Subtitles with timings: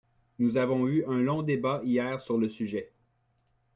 [0.39, 2.91] Nous avons eu un long débat hier sur le sujet.